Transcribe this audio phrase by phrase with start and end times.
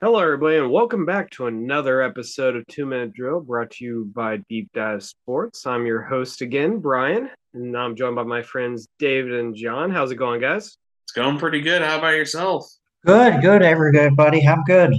[0.00, 4.10] Hello, everybody, and welcome back to another episode of Two Minute Drill brought to you
[4.14, 5.66] by Deep Dive Sports.
[5.66, 9.90] I'm your host again, Brian, and I'm joined by my friends David and John.
[9.90, 10.76] How's it going, guys?
[11.04, 11.80] It's going pretty good.
[11.80, 12.70] How about yourself?
[13.06, 14.46] Good, good, everybody.
[14.46, 14.92] I'm good.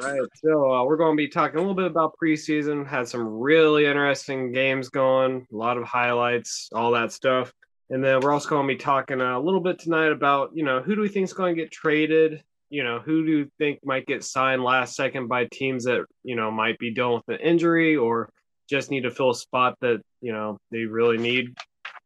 [0.00, 0.22] Right.
[0.36, 2.86] So uh, we're going to be talking a little bit about preseason.
[2.86, 7.52] Had some really interesting games going, a lot of highlights, all that stuff.
[7.90, 10.80] And then we're also going to be talking a little bit tonight about, you know,
[10.80, 12.42] who do we think is going to get traded?
[12.70, 16.36] You know, who do you think might get signed last second by teams that, you
[16.36, 18.30] know, might be dealing with an injury or
[18.70, 21.54] just need to fill a spot that, you know, they really need?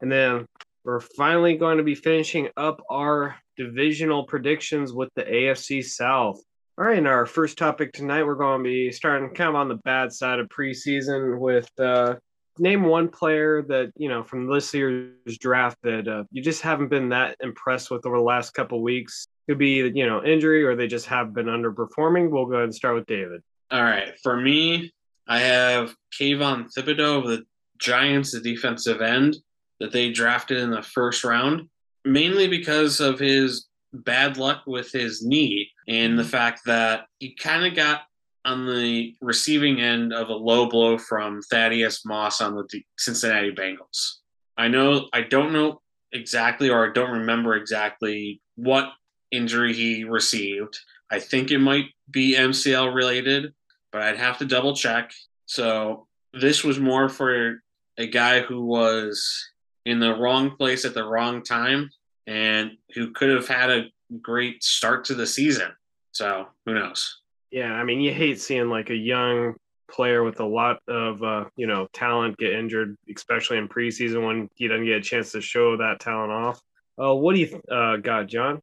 [0.00, 0.47] And then
[0.84, 6.41] we're finally going to be finishing up our divisional predictions with the AFC South.
[6.78, 9.69] All right, in our first topic tonight, we're going to be starting kind of on
[9.69, 12.16] the bad side of preseason with uh,
[12.58, 16.88] name one player that you know from this year's draft that uh, you just haven't
[16.88, 19.26] been that impressed with over the last couple weeks.
[19.48, 22.30] Could be you know injury or they just have been underperforming.
[22.30, 23.42] We'll go ahead and start with David.
[23.70, 24.92] All right, for me,
[25.26, 27.44] I have Kayvon Thibodeaux of the
[27.78, 29.36] Giants, the defensive end
[29.80, 31.68] that they drafted in the first round,
[32.04, 37.64] mainly because of his bad luck with his knee and the fact that he kind
[37.64, 38.02] of got
[38.47, 44.19] on the receiving end of a low blow from Thaddeus Moss on the Cincinnati Bengals.
[44.56, 45.82] I know I don't know
[46.12, 48.91] exactly or I don't remember exactly what
[49.31, 50.78] injury he received.
[51.10, 53.53] I think it might be MCL related,
[53.93, 55.12] but I'd have to double check.
[55.47, 57.62] So this was more for
[57.99, 59.50] a guy who was
[59.84, 61.91] in the wrong place at the wrong time
[62.26, 63.87] and who could have had a
[64.20, 65.72] great start to the season.
[66.12, 67.20] So who knows?
[67.50, 69.54] Yeah, I mean, you hate seeing like a young
[69.90, 74.48] player with a lot of uh, you know talent get injured, especially in preseason when
[74.54, 76.60] he doesn't get a chance to show that talent off.
[77.00, 78.60] Uh, what do you uh, got, John?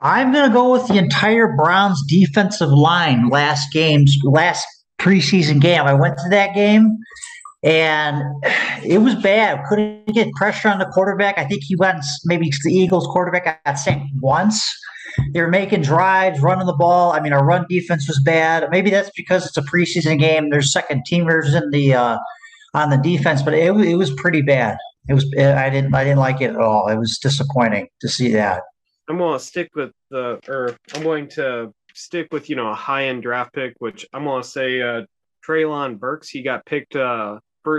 [0.00, 4.64] I'm going to go with the entire Browns defensive line last game's last
[5.00, 5.82] preseason game.
[5.82, 6.98] I went to that game
[7.64, 8.22] and
[8.84, 9.64] it was bad.
[9.68, 11.38] Couldn't get pressure on the quarterback.
[11.38, 14.64] I think he went maybe the Eagles quarterback got sacked once.
[15.32, 17.12] They were making drives, running the ball.
[17.12, 18.68] I mean, our run defense was bad.
[18.70, 20.50] Maybe that's because it's a preseason game.
[20.50, 22.18] There's second teamers in the uh,
[22.74, 24.78] on the defense, but it, it was pretty bad.
[25.08, 26.88] It was I didn't I didn't like it at all.
[26.88, 28.62] It was disappointing to see that.
[29.08, 32.74] I'm going to stick with the or I'm going to stick with you know a
[32.74, 35.02] high end draft pick, which I'm going to say uh,
[35.46, 36.28] Treylon Burks.
[36.28, 37.38] He got picked uh,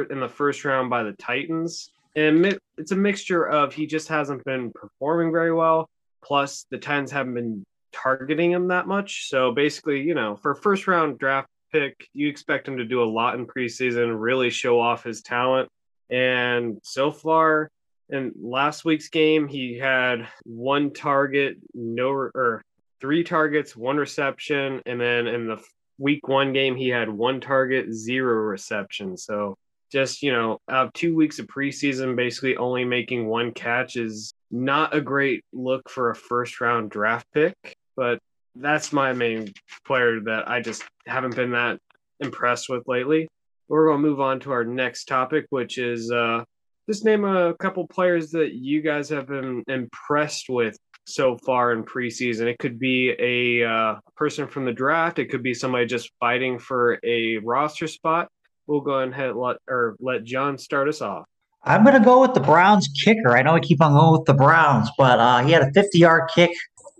[0.09, 4.43] in the first round by the Titans, and it's a mixture of he just hasn't
[4.43, 5.89] been performing very well
[6.23, 9.29] Plus, the Titans haven't been targeting him that much.
[9.29, 13.03] So basically, you know, for a first round draft pick, you expect him to do
[13.03, 15.69] a lot in preseason, really show off his talent.
[16.09, 17.69] And so far,
[18.09, 22.63] in last week's game, he had one target, no or
[22.99, 25.63] three targets, one reception, and then in the
[25.99, 29.15] week one game, he had one target, zero reception.
[29.15, 29.57] So
[29.91, 34.95] just you know, out two weeks of preseason, basically only making one catch is not
[34.95, 37.55] a great look for a first round draft pick,
[37.95, 38.19] but
[38.55, 39.53] that's my main
[39.85, 41.79] player that I just haven't been that
[42.19, 43.27] impressed with lately.
[43.67, 46.43] We're going to move on to our next topic, which is uh,
[46.89, 51.83] just name a couple players that you guys have been impressed with so far in
[51.83, 52.47] preseason.
[52.47, 55.19] It could be a uh, person from the draft.
[55.19, 58.29] It could be somebody just fighting for a roster spot.
[58.69, 61.25] We'll go ahead and let or let John start us off.
[61.63, 63.35] I'm going to go with the Browns kicker.
[63.35, 65.97] I know I keep on going with the Browns, but uh, he had a 50
[65.97, 66.51] yard kick,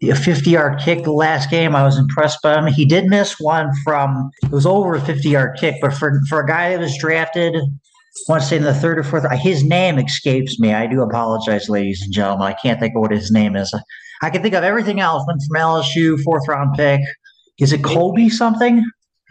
[0.02, 1.76] a 50 yard kick the last game.
[1.76, 2.66] I was impressed by him.
[2.66, 6.40] He did miss one from, it was over a 50 yard kick, but for, for
[6.40, 7.60] a guy that was drafted, I
[8.28, 10.74] want to say in the third or fourth, his name escapes me.
[10.74, 12.48] I do apologize, ladies and gentlemen.
[12.48, 13.72] I can't think of what his name is.
[14.24, 15.24] I can think of everything else.
[15.28, 17.02] Went from LSU, fourth round pick.
[17.60, 18.84] Is it Colby something?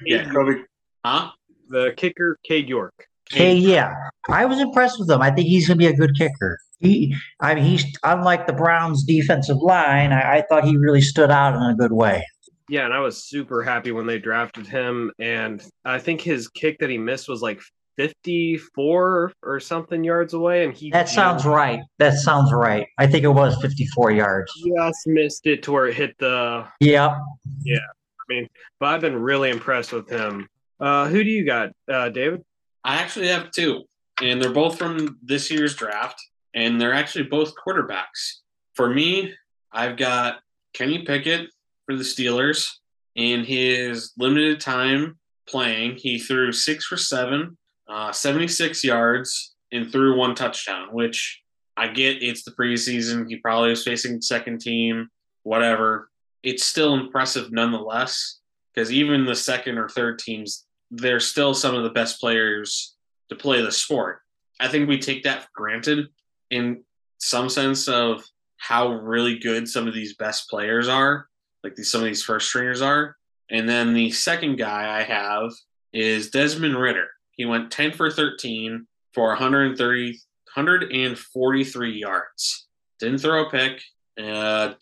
[0.07, 0.63] Yeah, Colby.
[1.05, 1.33] Huh?
[1.69, 2.95] The kicker, Cade York.
[3.31, 3.95] Hey, yeah,
[4.29, 5.21] I was impressed with him.
[5.21, 6.59] I think he's going to be a good kicker.
[6.81, 10.13] He, I mean, he's unlike the Browns' defensive line.
[10.13, 12.25] I, I thought he really stood out in a good way.
[12.69, 15.11] Yeah, and I was super happy when they drafted him.
[15.19, 17.61] And I think his kick that he missed was like
[17.97, 20.65] 54 or something yards away.
[20.65, 21.81] And he that sounds right.
[21.99, 22.87] That sounds right.
[22.99, 24.53] I think it was 54 yards.
[24.55, 26.67] Just missed it to where it hit the.
[26.81, 27.19] Yeah.
[27.63, 27.79] Yeah.
[27.79, 28.49] I mean,
[28.79, 30.47] but I've been really impressed with him.
[30.81, 32.45] Uh, who do you got, uh, David?
[32.85, 33.85] I actually have two,
[34.23, 36.23] and they're both from this year's draft,
[36.55, 38.41] and they're actually both quarterbacks.
[38.75, 39.35] For me,
[39.73, 40.41] I've got
[40.73, 41.51] Kenny Pickett
[41.87, 42.71] for the Steelers.
[43.15, 47.59] In his limited time playing, he threw six for seven,
[47.89, 51.43] uh, 76 yards, and threw one touchdown, which
[51.77, 53.29] I get it's the preseason.
[53.29, 55.09] He probably was facing second team,
[55.43, 56.11] whatever.
[56.43, 58.39] It's still impressive nonetheless
[58.73, 62.95] because even the second or third teams, they're still some of the best players
[63.29, 64.21] to play the sport.
[64.61, 66.07] I think we take that for granted
[66.51, 66.83] in
[67.19, 68.25] some sense of
[68.57, 71.27] how really good some of these best players are,
[71.63, 73.17] like these some of these first stringers are.
[73.51, 75.53] And then the second guy I have
[75.93, 77.09] is Desmond Ridder.
[77.33, 80.11] He went 10 for 13 for 130,
[80.55, 82.67] 143 yards.
[82.99, 83.81] Didn't throw a pick,
[84.21, 84.75] uh,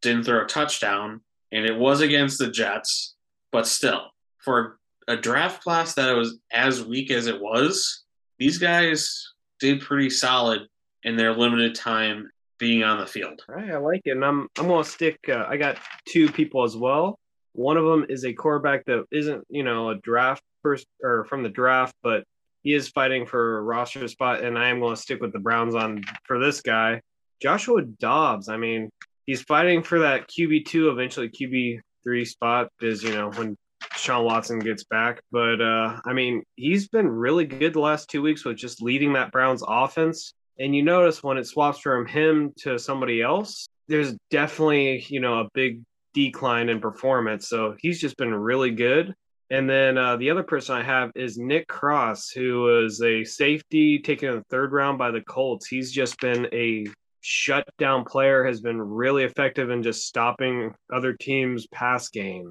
[0.00, 1.20] didn't throw a touchdown,
[1.52, 3.14] and it was against the Jets.
[3.52, 4.77] But still, for
[5.08, 8.04] a draft class that was as weak as it was,
[8.38, 10.60] these guys did pretty solid
[11.02, 13.40] in their limited time being on the field.
[13.48, 15.18] All right, I like it, and I'm I'm gonna stick.
[15.28, 17.18] Uh, I got two people as well.
[17.54, 21.42] One of them is a quarterback that isn't, you know, a draft first or from
[21.42, 22.24] the draft, but
[22.62, 25.74] he is fighting for a roster spot, and I am to stick with the Browns
[25.74, 27.00] on for this guy,
[27.40, 28.48] Joshua Dobbs.
[28.48, 28.90] I mean,
[29.26, 33.56] he's fighting for that QB two, eventually QB three spot, is you know when
[33.96, 35.20] Sean Watson gets back.
[35.30, 39.12] But uh, I mean, he's been really good the last two weeks with just leading
[39.14, 40.32] that Browns offense.
[40.58, 45.40] And you notice when it swaps from him to somebody else, there's definitely you know
[45.40, 45.82] a big
[46.14, 47.48] decline in performance.
[47.48, 49.14] So he's just been really good.
[49.50, 53.98] And then uh, the other person I have is Nick Cross, who was a safety
[53.98, 55.66] taken in the third round by the Colts.
[55.66, 56.86] He's just been a
[57.20, 62.50] shutdown player, has been really effective in just stopping other teams' pass game.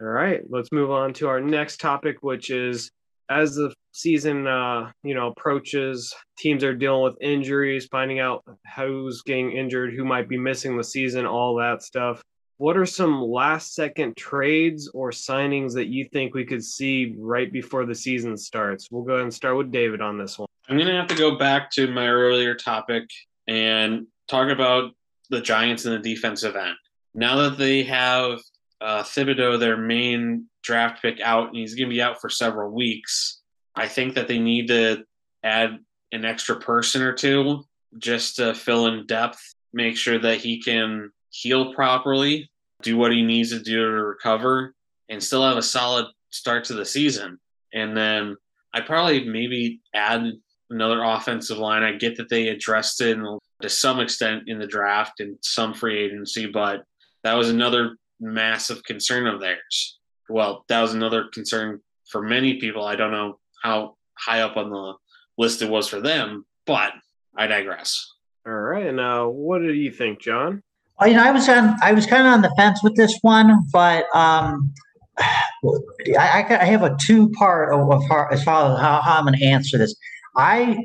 [0.00, 2.90] All right, let's move on to our next topic, which is
[3.30, 8.44] as the season uh, you know approaches, teams are dealing with injuries, finding out
[8.76, 12.22] who's getting injured, who might be missing the season, all that stuff
[12.58, 17.52] what are some last second trades or signings that you think we could see right
[17.52, 18.88] before the season starts?
[18.90, 20.46] We'll go ahead and start with David on this one.
[20.68, 23.04] I'm going to have to go back to my earlier topic
[23.46, 24.92] and talk about
[25.30, 26.76] the Giants in the defensive end.
[27.14, 28.40] Now that they have
[28.80, 32.70] uh, Thibodeaux, their main draft pick, out, and he's going to be out for several
[32.70, 33.40] weeks,
[33.74, 35.04] I think that they need to
[35.42, 35.78] add
[36.12, 37.64] an extra person or two
[37.98, 42.50] just to fill in depth, make sure that he can heal properly,
[42.82, 44.74] do what he needs to do to recover,
[45.08, 47.38] and still have a solid start to the season.
[47.72, 48.36] And then
[48.72, 50.32] I probably maybe add
[50.70, 51.82] another offensive line.
[51.82, 55.74] I get that they addressed it in, to some extent in the draft and some
[55.74, 56.84] free agency, but
[57.22, 59.98] that was another massive concern of theirs.
[60.28, 61.80] Well, that was another concern
[62.10, 62.84] for many people.
[62.84, 64.94] I don't know how high up on the
[65.36, 66.92] list it was for them, but
[67.36, 68.12] I digress.
[68.46, 68.92] All right.
[68.92, 70.62] Now, what do you think, John?
[71.00, 73.18] Oh, you know, I was on, I was kind of on the fence with this
[73.22, 74.72] one, but um,
[75.18, 79.24] I, I have a two part of, of how, as far as how, how I'm
[79.24, 79.94] going to answer this.
[80.36, 80.76] I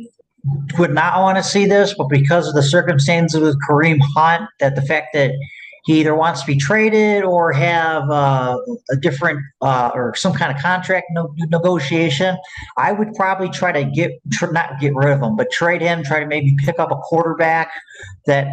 [0.78, 4.76] would not want to see this, but because of the circumstances with Kareem Hunt, that
[4.76, 5.32] the fact that
[5.86, 8.58] he either wants to be traded or have uh,
[8.92, 12.38] a different uh, or some kind of contract no- negotiation,
[12.78, 16.04] I would probably try to get tr- not get rid of him, but trade him.
[16.04, 17.72] Try to maybe pick up a quarterback
[18.26, 18.48] that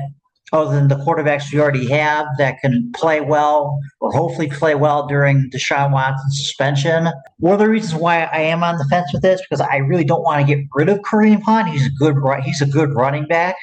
[0.56, 5.06] other than the quarterbacks we already have that can play well or hopefully play well
[5.06, 7.08] during Deshaun Watson's suspension.
[7.38, 10.04] One of the reasons why I am on the fence with this because I really
[10.04, 11.68] don't want to get rid of Kareem Hunt.
[11.68, 13.56] He's a good he's a good running back,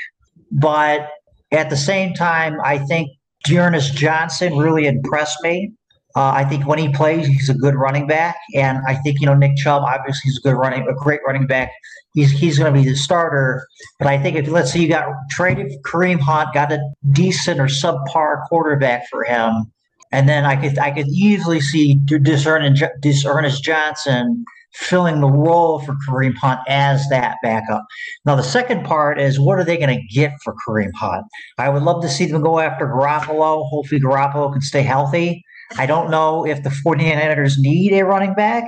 [0.51, 1.09] but
[1.51, 3.09] at the same time, I think
[3.43, 5.71] D'Ernest Johnson really impressed me.
[6.15, 9.25] Uh, I think when he plays, he's a good running back, and I think you
[9.25, 11.71] know Nick Chubb obviously he's a good running, a great running back.
[12.13, 13.67] He's he's going to be the starter,
[13.97, 16.79] but I think if let's say you got traded Kareem Hunt, got a
[17.11, 19.71] decent or subpar quarterback for him,
[20.11, 26.35] and then I could I could easily see D'Ernest Johnson filling the role for Kareem
[26.35, 27.85] Hunt as that backup.
[28.25, 31.25] Now, the second part is what are they going to get for Kareem Hunt?
[31.57, 33.67] I would love to see them go after Garoppolo.
[33.69, 35.43] Hopefully, Garoppolo can stay healthy.
[35.77, 38.63] I don't know if the 49ers need a running back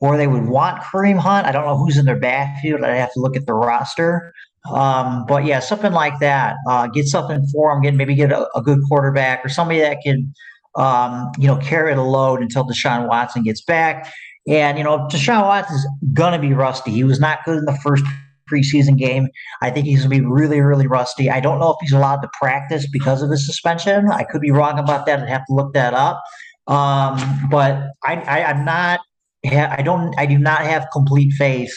[0.00, 1.46] or they would want Kareem Hunt.
[1.46, 2.82] I don't know who's in their backfield.
[2.82, 4.32] I'd have to look at the roster.
[4.70, 6.56] Um, but yeah, something like that.
[6.68, 7.82] Uh, get something for them.
[7.82, 10.34] Get maybe get a, a, good quarterback or somebody that can,
[10.76, 14.12] um, you know, carry the load until Deshaun Watson gets back.
[14.48, 16.90] And you know, Deshaun Watson is gonna be rusty.
[16.90, 18.04] He was not good in the first
[18.50, 19.28] preseason game.
[19.62, 21.30] I think he's going to be really, really rusty.
[21.30, 24.10] I don't know if he's allowed to practice because of his suspension.
[24.10, 25.20] I could be wrong about that.
[25.20, 26.22] I'd have to look that up.
[26.66, 27.18] Um,
[27.50, 29.00] but I, I, am not.
[29.44, 30.14] I don't.
[30.18, 31.76] I do not have complete faith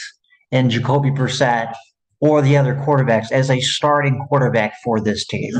[0.51, 1.74] in Jacoby Brissett
[2.20, 5.53] or the other quarterbacks as a starting quarterback for this team.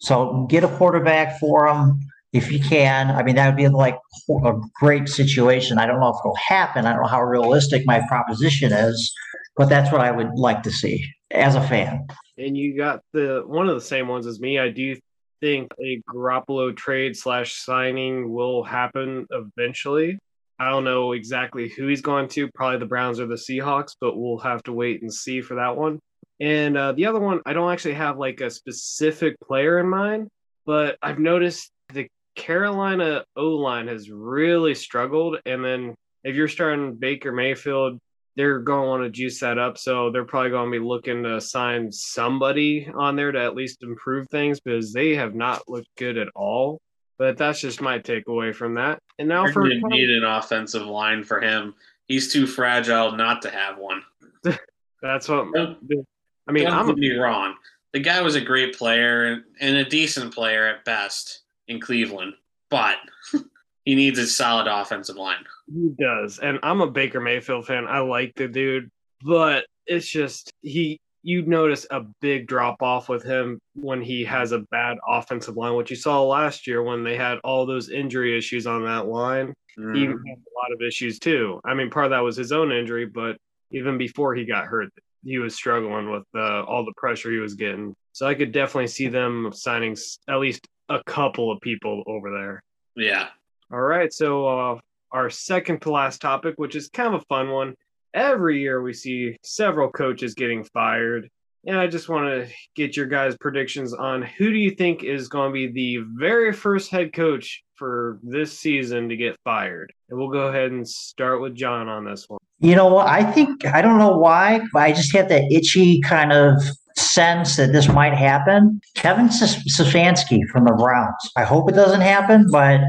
[0.00, 2.00] So get a quarterback for him
[2.32, 3.10] if you can.
[3.10, 3.98] I mean, that would be like
[4.44, 5.78] a great situation.
[5.78, 6.86] I don't know if it'll happen.
[6.86, 9.12] I don't know how realistic my proposition is.
[9.58, 12.06] But that's what I would like to see as a fan.
[12.38, 14.58] And you got the one of the same ones as me.
[14.58, 14.96] I do
[15.40, 20.18] think a Garoppolo trade slash signing will happen eventually.
[20.60, 22.48] I don't know exactly who he's going to.
[22.54, 25.76] Probably the Browns or the Seahawks, but we'll have to wait and see for that
[25.76, 25.98] one.
[26.40, 30.28] And uh, the other one, I don't actually have like a specific player in mind,
[30.66, 35.38] but I've noticed the Carolina O line has really struggled.
[35.46, 37.98] And then if you're starting Baker Mayfield,
[38.38, 39.76] they're going to want to juice that up.
[39.76, 43.82] So they're probably going to be looking to sign somebody on there to at least
[43.82, 46.80] improve things because they have not looked good at all.
[47.18, 49.00] But that's just my takeaway from that.
[49.18, 51.74] And now for need an offensive line for him.
[52.06, 54.04] He's too fragile not to have one.
[55.02, 56.06] that's what Don't-
[56.46, 56.68] I mean.
[56.68, 57.56] I'm get me wrong.
[57.92, 62.34] The guy was a great player and, and a decent player at best in Cleveland,
[62.70, 62.98] but
[63.88, 65.42] he needs a solid offensive line.
[65.66, 66.38] He does.
[66.40, 67.86] And I'm a Baker Mayfield fan.
[67.88, 68.90] I like the dude,
[69.22, 74.52] but it's just he you notice a big drop off with him when he has
[74.52, 78.36] a bad offensive line, which you saw last year when they had all those injury
[78.36, 79.54] issues on that line.
[79.74, 80.08] He Mm.
[80.28, 81.58] had a lot of issues too.
[81.64, 83.38] I mean, part of that was his own injury, but
[83.70, 84.90] even before he got hurt,
[85.24, 87.96] he was struggling with uh, all the pressure he was getting.
[88.12, 89.96] So I could definitely see them signing
[90.28, 92.62] at least a couple of people over there.
[92.96, 93.28] Yeah.
[93.72, 94.12] All right.
[94.12, 94.78] So, uh,
[95.12, 97.74] our second to last topic, which is kind of a fun one.
[98.14, 101.28] Every year we see several coaches getting fired.
[101.66, 105.28] And I just want to get your guys' predictions on who do you think is
[105.28, 109.92] going to be the very first head coach for this season to get fired?
[110.08, 112.38] And we'll go ahead and start with John on this one.
[112.60, 113.06] You know what?
[113.06, 116.54] I think I don't know why, but I just have that itchy kind of
[116.96, 118.80] sense that this might happen.
[118.94, 121.32] Kevin Stefanski from the Browns.
[121.36, 122.80] I hope it doesn't happen, but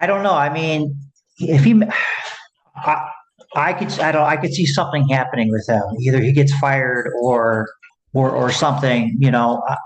[0.00, 0.34] I don't know.
[0.34, 0.94] I mean,
[1.38, 1.80] if he,
[2.76, 3.10] I,
[3.56, 5.82] I could, I don't, I could see something happening with him.
[6.00, 7.68] Either he gets fired or,
[8.12, 9.16] or, or something.
[9.18, 9.76] You know, I,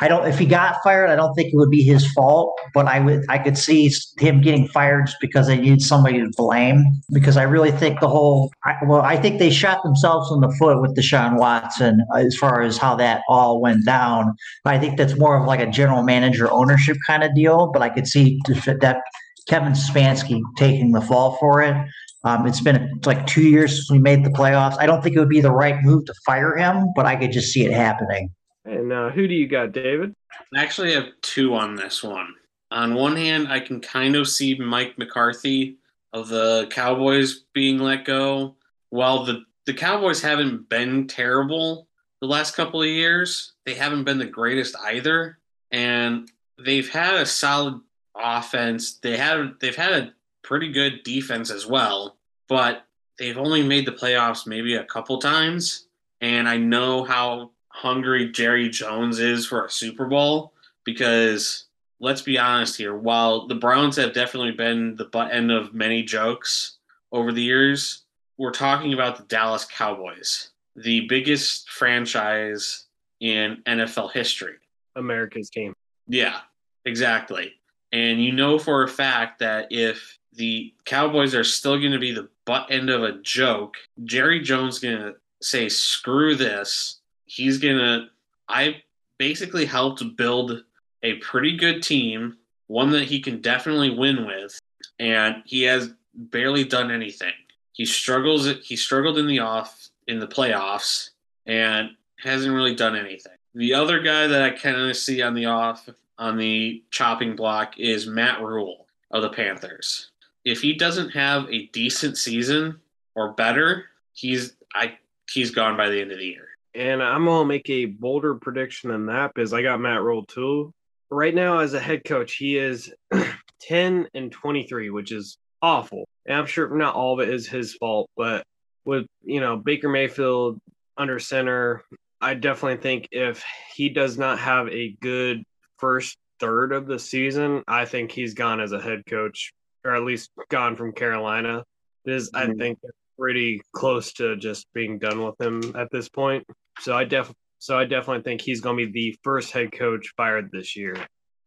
[0.00, 0.28] I don't.
[0.28, 2.56] If he got fired, I don't think it would be his fault.
[2.72, 6.30] But I would, I could see him getting fired just because they need somebody to
[6.36, 6.84] blame.
[7.12, 10.54] Because I really think the whole, I, well, I think they shot themselves in the
[10.56, 14.36] foot with Deshaun Watson as far as how that all went down.
[14.62, 17.72] But I think that's more of like a general manager ownership kind of deal.
[17.72, 19.00] But I could see that
[19.48, 21.76] Kevin Stefanski taking the fall for it.
[22.24, 24.76] Um, it's been like two years since we made the playoffs.
[24.78, 27.32] I don't think it would be the right move to fire him, but I could
[27.32, 28.30] just see it happening.
[28.64, 30.14] And uh, who do you got, David?
[30.54, 32.34] I actually have two on this one.
[32.70, 35.78] On one hand, I can kind of see Mike McCarthy
[36.12, 38.56] of the Cowboys being let go.
[38.90, 41.88] While the, the Cowboys haven't been terrible
[42.20, 45.38] the last couple of years, they haven't been the greatest either.
[45.70, 47.80] And they've had a solid
[48.20, 48.94] offense.
[48.94, 52.16] They have they've had a pretty good defense as well,
[52.48, 52.84] but
[53.18, 55.86] they've only made the playoffs maybe a couple times.
[56.20, 60.52] And I know how hungry Jerry Jones is for a Super Bowl
[60.84, 61.64] because
[62.00, 66.02] let's be honest here, while the Browns have definitely been the butt end of many
[66.02, 66.78] jokes
[67.12, 68.02] over the years,
[68.36, 72.86] we're talking about the Dallas Cowboys, the biggest franchise
[73.20, 74.54] in NFL history.
[74.96, 75.74] America's team.
[76.06, 76.38] Yeah,
[76.84, 77.54] exactly.
[77.92, 82.12] And you know for a fact that if the Cowboys are still going to be
[82.12, 87.00] the butt end of a joke, Jerry Jones going to say, screw this.
[87.26, 88.06] He's going to.
[88.48, 88.82] I
[89.18, 90.62] basically helped build
[91.02, 94.58] a pretty good team, one that he can definitely win with,
[94.98, 97.34] and he has barely done anything.
[97.72, 98.48] He struggles.
[98.62, 101.10] He struggled in the off in the playoffs,
[101.46, 101.90] and
[102.22, 103.32] hasn't really done anything.
[103.54, 107.78] The other guy that I kind of see on the off on the chopping block
[107.78, 110.10] is Matt Rhule of the Panthers.
[110.44, 112.80] If he doesn't have a decent season
[113.14, 114.98] or better, he's I
[115.30, 116.48] he's gone by the end of the year.
[116.74, 120.72] And I'm gonna make a bolder prediction than that because I got Matt Rhule too.
[121.10, 122.92] Right now, as a head coach, he is
[123.62, 126.06] 10 and 23, which is awful.
[126.26, 128.44] And I'm sure not all of it is his fault, but
[128.84, 130.60] with you know Baker Mayfield
[130.96, 131.84] under center,
[132.20, 133.44] I definitely think if
[133.74, 135.44] he does not have a good
[135.78, 139.52] first third of the season, I think he's gone as a head coach,
[139.84, 141.64] or at least gone from Carolina.
[142.04, 142.58] Because I Mhm.
[142.58, 142.78] think
[143.18, 146.46] pretty close to just being done with him at this point.
[146.80, 150.12] So I def so I definitely think he's going to be the first head coach
[150.16, 150.94] fired this year.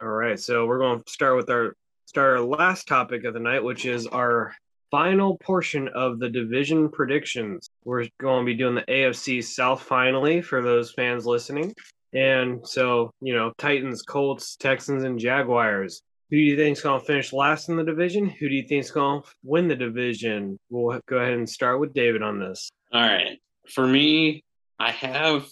[0.01, 1.73] All right, so we're going to start with our
[2.05, 4.53] start our last topic of the night, which is our
[4.91, 7.69] final portion of the division predictions.
[7.85, 11.73] We're going to be doing the AFC South finally for those fans listening.
[12.13, 16.01] And so, you know, Titans, Colts, Texans, and Jaguars.
[16.29, 18.29] Who do you think's going to finish last in the division?
[18.29, 20.57] Who do you think's going to win the division?
[20.69, 22.69] We'll go ahead and start with David on this.
[22.93, 23.37] All right.
[23.69, 24.43] for me,
[24.79, 25.45] I have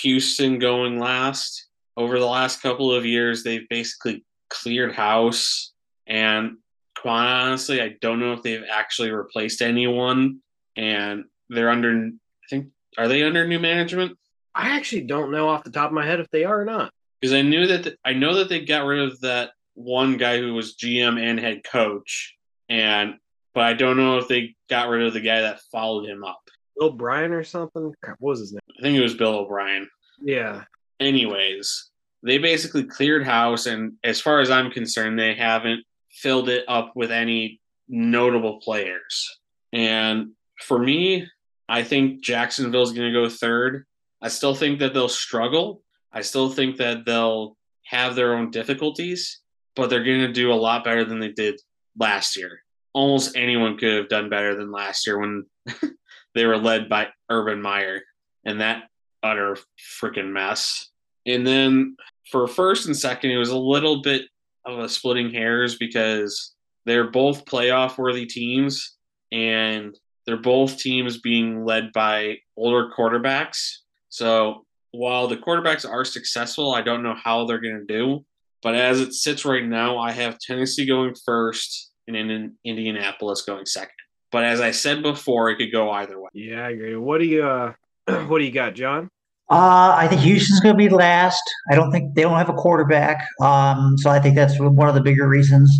[0.00, 1.66] Houston going last.
[1.96, 5.72] Over the last couple of years, they've basically cleared house.
[6.06, 6.58] And
[6.98, 10.40] quite honestly, I don't know if they've actually replaced anyone.
[10.76, 12.66] And they're under, I think,
[12.98, 14.18] are they under new management?
[14.56, 16.90] I actually don't know off the top of my head if they are or not.
[17.20, 20.38] Because I knew that, the, I know that they got rid of that one guy
[20.38, 22.34] who was GM and head coach.
[22.68, 23.14] And,
[23.54, 26.40] but I don't know if they got rid of the guy that followed him up.
[26.78, 27.94] Bill Bryan or something?
[28.02, 28.60] What was his name?
[28.78, 29.88] I think it was Bill O'Brien.
[30.22, 30.64] Yeah.
[30.98, 31.90] anyways,
[32.22, 36.92] they basically cleared house, and as far as I'm concerned, they haven't filled it up
[36.96, 39.38] with any notable players.
[39.72, 41.28] And for me,
[41.68, 43.84] I think Jacksonville's going to go third.
[44.26, 45.84] I still think that they'll struggle.
[46.12, 49.40] I still think that they'll have their own difficulties,
[49.76, 51.60] but they're going to do a lot better than they did
[51.96, 52.58] last year.
[52.92, 55.44] Almost anyone could have done better than last year when
[56.34, 58.02] they were led by Urban Meyer
[58.44, 58.88] and that
[59.22, 59.58] utter
[60.02, 60.90] freaking mess.
[61.24, 61.96] And then
[62.28, 64.22] for first and second, it was a little bit
[64.64, 66.52] of a splitting hairs because
[66.84, 68.96] they're both playoff worthy teams
[69.30, 73.85] and they're both teams being led by older quarterbacks.
[74.16, 78.24] So while the quarterbacks are successful, I don't know how they're going to do.
[78.62, 83.66] But as it sits right now, I have Tennessee going first and in Indianapolis going
[83.66, 83.90] second.
[84.32, 86.30] But as I said before, it could go either way.
[86.32, 86.96] Yeah, I agree.
[86.96, 87.74] What do you uh
[88.26, 89.10] what do you got, John?
[89.50, 91.42] Uh, I think Houston's going to be last.
[91.70, 93.24] I don't think they don't have a quarterback.
[93.40, 95.70] Um, so I think that's one of the bigger reasons.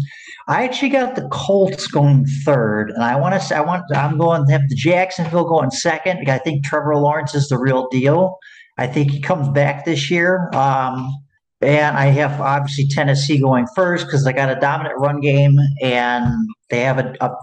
[0.48, 4.16] I actually got the Colts going third, and I want to say I want I'm
[4.16, 6.28] going to have the Jacksonville going second.
[6.28, 8.38] I think Trevor Lawrence is the real deal.
[8.78, 10.50] I think he comes back this year.
[10.54, 11.12] Um,
[11.62, 16.48] and I have obviously Tennessee going first because they got a dominant run game and
[16.70, 17.34] they have a, a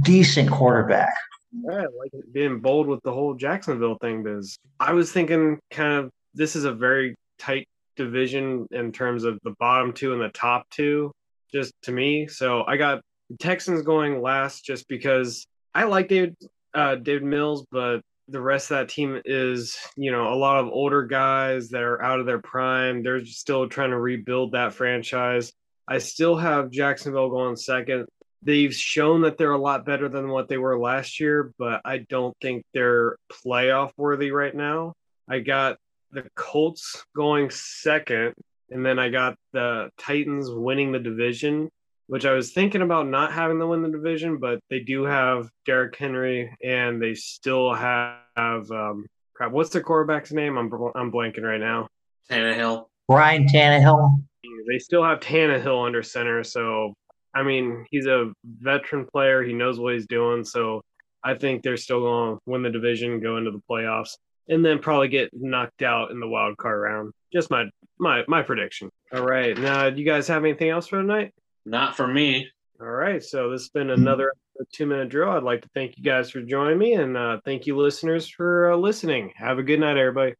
[0.00, 1.14] decent quarterback.
[1.52, 5.92] Yeah, I like being bold with the whole Jacksonville thing because I was thinking kind
[5.94, 10.28] of this is a very tight division in terms of the bottom two and the
[10.30, 11.12] top two,
[11.52, 12.26] just to me.
[12.26, 13.02] So I got
[13.38, 16.36] Texans going last just because I like David
[16.74, 20.68] uh, David Mills, but the rest of that team is, you know, a lot of
[20.68, 23.02] older guys that are out of their prime.
[23.02, 25.52] They're still trying to rebuild that franchise.
[25.88, 28.06] I still have Jacksonville going second.
[28.42, 31.98] They've shown that they're a lot better than what they were last year, but I
[31.98, 34.94] don't think they're playoff worthy right now.
[35.28, 35.76] I got
[36.12, 38.34] the Colts going second,
[38.70, 41.68] and then I got the Titans winning the division,
[42.06, 45.48] which I was thinking about not having them win the division, but they do have
[45.66, 49.52] Derrick Henry, and they still have um, crap.
[49.52, 50.56] What's the quarterback's name?
[50.58, 51.88] I'm I'm blanking right now.
[52.30, 52.86] Tannehill.
[53.08, 54.22] Ryan Tannehill.
[54.68, 56.94] They still have Tannehill under center, so
[57.34, 59.42] I mean he's a veteran player.
[59.42, 60.82] He knows what he's doing, so
[61.22, 64.16] I think they're still going to win the division, go into the playoffs,
[64.48, 67.12] and then probably get knocked out in the wild card round.
[67.32, 67.64] Just my
[68.00, 68.90] my my prediction.
[69.12, 71.32] All right, now do you guys have anything else for tonight?
[71.64, 72.48] Not for me.
[72.80, 74.32] All right, so this has been another
[74.72, 75.30] two minute drill.
[75.30, 78.72] I'd like to thank you guys for joining me, and uh, thank you, listeners, for
[78.72, 79.32] uh, listening.
[79.36, 80.34] Have a good night, everybody.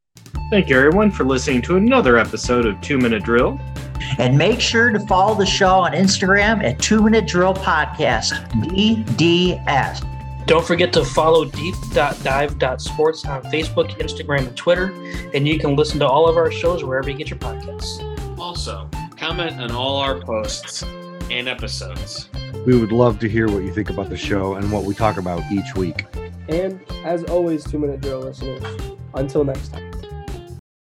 [0.51, 3.61] Thank you, everyone, for listening to another episode of Two Minute Drill.
[4.19, 8.33] And make sure to follow the show on Instagram at Two Minute Drill Podcast,
[8.65, 10.20] DDS.
[10.47, 14.93] Don't forget to follow deep.dive.sports on Facebook, Instagram, and Twitter.
[15.35, 18.39] And you can listen to all of our shows wherever you get your podcasts.
[18.39, 20.83] Also, comment on all our posts
[21.31, 22.29] and episodes.
[22.67, 25.19] We would love to hear what you think about the show and what we talk
[25.19, 26.05] about each week.
[26.49, 28.63] And as always, two minute drill listeners,
[29.15, 30.00] until next time.